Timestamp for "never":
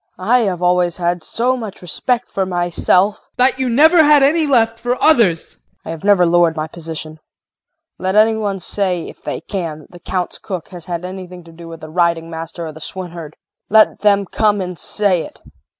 3.69-4.03, 6.03-6.25